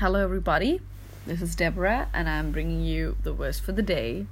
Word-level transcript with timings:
Hello, 0.00 0.22
everybody. 0.22 0.80
This 1.26 1.42
is 1.42 1.56
Deborah, 1.56 2.08
and 2.14 2.28
I'm 2.28 2.52
bringing 2.52 2.84
you 2.84 3.16
the 3.24 3.32
verse 3.32 3.58
for 3.58 3.72
the 3.72 3.82
day. 3.82 4.26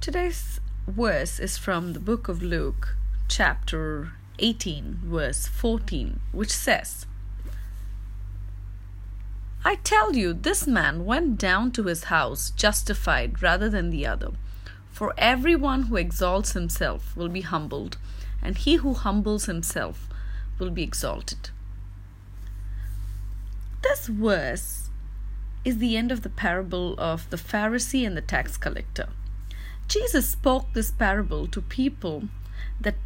Today's 0.00 0.60
verse 0.86 1.40
is 1.40 1.58
from 1.58 1.92
the 1.92 1.98
book 1.98 2.28
of 2.28 2.40
Luke, 2.40 2.94
chapter 3.26 4.12
18, 4.38 5.00
verse 5.02 5.48
14, 5.48 6.20
which 6.30 6.52
says, 6.52 7.04
I 9.64 9.74
tell 9.82 10.14
you, 10.14 10.32
this 10.32 10.64
man 10.64 11.04
went 11.04 11.38
down 11.38 11.72
to 11.72 11.86
his 11.86 12.04
house 12.04 12.50
justified 12.50 13.42
rather 13.42 13.68
than 13.68 13.90
the 13.90 14.06
other. 14.06 14.30
For 14.88 15.12
everyone 15.18 15.86
who 15.86 15.96
exalts 15.96 16.52
himself 16.52 17.16
will 17.16 17.28
be 17.28 17.40
humbled, 17.40 17.96
and 18.40 18.56
he 18.56 18.76
who 18.76 18.94
humbles 18.94 19.46
himself 19.46 20.08
will 20.60 20.70
be 20.70 20.84
exalted. 20.84 21.50
Verse 24.06 24.90
is 25.64 25.78
the 25.78 25.96
end 25.96 26.10
of 26.10 26.22
the 26.22 26.28
parable 26.28 26.94
of 26.98 27.28
the 27.30 27.36
Pharisee 27.36 28.06
and 28.06 28.16
the 28.16 28.20
tax 28.20 28.56
collector. 28.56 29.08
Jesus 29.88 30.28
spoke 30.28 30.72
this 30.72 30.90
parable 30.90 31.46
to 31.48 31.60
people 31.60 32.24
that 32.80 32.96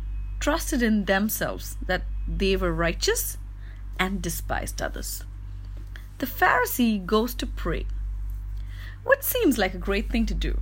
trusted 0.40 0.82
in 0.82 1.04
themselves 1.04 1.76
that 1.86 2.02
they 2.26 2.56
were 2.56 2.72
righteous 2.72 3.38
and 3.98 4.22
despised 4.22 4.80
others. 4.80 5.24
The 6.18 6.26
Pharisee 6.26 7.04
goes 7.04 7.34
to 7.34 7.46
pray, 7.46 7.86
which 9.04 9.22
seems 9.22 9.58
like 9.58 9.74
a 9.74 9.78
great 9.78 10.10
thing 10.10 10.26
to 10.26 10.34
do. 10.34 10.60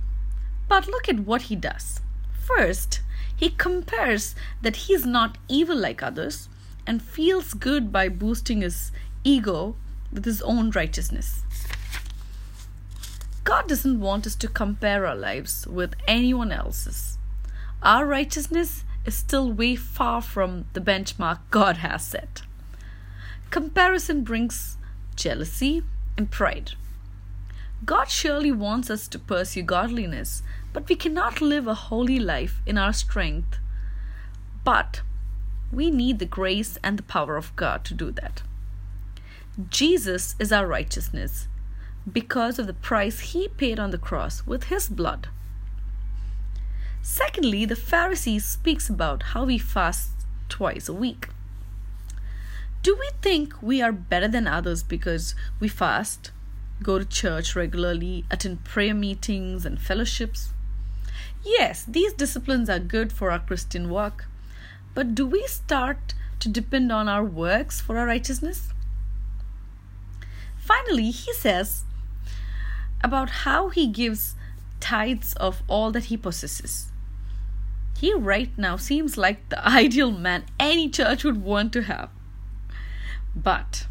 But 0.67 0.87
look 0.87 1.07
at 1.07 1.19
what 1.19 1.43
he 1.43 1.55
does. 1.55 2.01
First, 2.33 3.01
he 3.35 3.49
compares 3.49 4.35
that 4.61 4.75
he 4.75 4.93
is 4.93 5.05
not 5.05 5.37
evil 5.47 5.77
like 5.77 6.01
others 6.01 6.49
and 6.87 7.01
feels 7.01 7.53
good 7.53 7.91
by 7.91 8.09
boosting 8.09 8.61
his 8.61 8.91
ego 9.23 9.75
with 10.15 10.25
his 10.25 10.41
own 10.41 10.71
righteousness. 10.71 11.43
God 13.43 13.67
doesn't 13.67 13.99
want 13.99 14.25
us 14.25 14.35
to 14.37 14.47
compare 14.47 15.05
our 15.05 15.15
lives 15.15 15.67
with 15.67 15.93
anyone 16.07 16.51
else's. 16.51 17.19
Our 17.83 18.07
righteousness 18.07 18.83
is 19.05 19.15
still 19.15 19.51
way 19.51 19.75
far 19.75 20.21
from 20.21 20.65
the 20.73 20.81
benchmark 20.81 21.39
God 21.51 21.77
has 21.77 22.07
set. 22.07 22.41
Comparison 23.51 24.23
brings 24.23 24.77
jealousy 25.15 25.83
and 26.17 26.31
pride. 26.31 26.71
God 27.85 28.09
surely 28.09 28.51
wants 28.51 28.89
us 28.89 29.07
to 29.09 29.19
pursue 29.19 29.61
godliness, 29.61 30.41
but 30.73 30.89
we 30.89 30.95
cannot 30.95 31.41
live 31.41 31.67
a 31.67 31.75
holy 31.75 32.17
life 32.17 32.61
in 32.65 32.79
our 32.79 32.93
strength. 32.93 33.59
But 34.63 35.01
we 35.71 35.91
need 35.91 36.17
the 36.17 36.25
grace 36.25 36.79
and 36.83 36.97
the 36.97 37.03
power 37.03 37.37
of 37.37 37.55
God 37.55 37.85
to 37.85 37.93
do 37.93 38.11
that. 38.11 38.41
Jesus 39.69 40.35
is 40.37 40.51
our 40.51 40.67
righteousness 40.67 41.47
because 42.11 42.59
of 42.59 42.67
the 42.67 42.73
price 42.73 43.19
he 43.21 43.47
paid 43.47 43.79
on 43.79 43.91
the 43.91 43.97
cross 43.97 44.45
with 44.45 44.65
his 44.65 44.89
blood. 44.89 45.29
Secondly, 47.01 47.65
the 47.65 47.75
Pharisee 47.75 48.41
speaks 48.41 48.89
about 48.89 49.23
how 49.31 49.45
we 49.45 49.57
fast 49.57 50.09
twice 50.49 50.89
a 50.89 50.93
week. 50.93 51.29
Do 52.83 52.95
we 52.99 53.09
think 53.21 53.61
we 53.61 53.81
are 53.81 53.93
better 53.93 54.27
than 54.27 54.45
others 54.45 54.83
because 54.83 55.35
we 55.59 55.69
fast, 55.69 56.31
go 56.83 56.99
to 56.99 57.05
church 57.05 57.55
regularly, 57.55 58.25
attend 58.29 58.65
prayer 58.65 58.93
meetings 58.93 59.65
and 59.65 59.79
fellowships? 59.79 60.49
Yes, 61.43 61.85
these 61.85 62.11
disciplines 62.11 62.69
are 62.69 62.79
good 62.79 63.13
for 63.13 63.31
our 63.31 63.39
Christian 63.39 63.89
walk, 63.89 64.25
but 64.93 65.15
do 65.15 65.25
we 65.25 65.47
start 65.47 66.13
to 66.39 66.49
depend 66.49 66.91
on 66.91 67.07
our 67.07 67.23
works 67.23 67.79
for 67.79 67.97
our 67.97 68.05
righteousness? 68.05 68.73
Finally, 70.65 71.11
he 71.11 71.31
says 71.31 71.83
about 73.03 73.29
how 73.45 73.69
he 73.69 73.85
gives 73.85 74.35
tithes 74.79 75.33
of 75.33 75.61
all 75.67 75.91
that 75.91 76.05
he 76.05 76.17
possesses. 76.17 76.91
He 77.99 78.15
right 78.15 78.49
now 78.57 78.75
seems 78.75 79.15
like 79.15 79.47
the 79.49 79.63
ideal 79.83 80.09
man 80.09 80.45
any 80.59 80.89
church 80.89 81.23
would 81.23 81.43
want 81.43 81.71
to 81.73 81.83
have. 81.83 82.09
But 83.35 83.85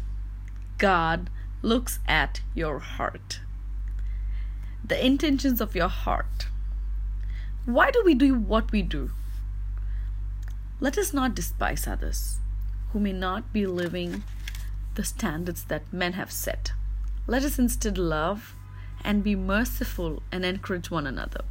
God 0.77 1.29
looks 1.61 1.99
at 2.09 2.41
your 2.53 2.79
heart, 2.79 3.39
the 4.83 5.03
intentions 5.03 5.61
of 5.61 5.75
your 5.75 5.87
heart. 5.87 6.47
Why 7.65 7.89
do 7.89 8.01
we 8.03 8.15
do 8.15 8.35
what 8.35 8.73
we 8.73 8.81
do? 8.81 9.11
Let 10.81 10.97
us 10.97 11.13
not 11.13 11.35
despise 11.35 11.87
others 11.87 12.39
who 12.91 12.99
may 12.99 13.13
not 13.13 13.53
be 13.53 13.65
living 13.65 14.25
the 14.95 15.03
standards 15.03 15.65
that 15.65 15.93
men 15.93 16.13
have 16.13 16.31
set. 16.31 16.71
Let 17.27 17.43
us 17.43 17.59
instead 17.59 17.97
love 17.97 18.55
and 19.03 19.23
be 19.23 19.35
merciful 19.35 20.23
and 20.31 20.43
encourage 20.43 20.89
one 20.89 21.07
another. 21.07 21.41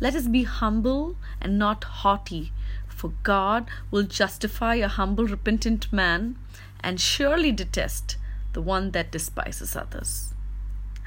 Let 0.00 0.14
us 0.14 0.26
be 0.26 0.44
humble 0.44 1.16
and 1.40 1.58
not 1.58 1.84
haughty, 1.84 2.52
for 2.88 3.12
God 3.22 3.68
will 3.90 4.04
justify 4.04 4.76
a 4.76 4.88
humble, 4.88 5.26
repentant 5.26 5.92
man 5.92 6.36
and 6.80 7.00
surely 7.00 7.52
detest 7.52 8.16
the 8.52 8.62
one 8.62 8.92
that 8.92 9.12
despises 9.12 9.76
others. 9.76 10.34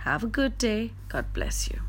Have 0.04 0.24
a 0.24 0.28
good 0.28 0.58
day. 0.58 0.92
God 1.10 1.34
bless 1.34 1.70
you. 1.70 1.82